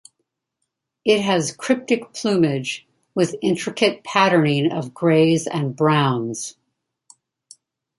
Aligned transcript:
It 1.05 1.21
has 1.21 1.55
cryptic 1.55 2.11
plumage, 2.11 2.87
with 3.13 3.35
intricate 3.43 4.03
patterning 4.03 4.71
of 4.71 4.95
greys 4.95 5.45
and 5.45 5.75
browns. 5.75 6.57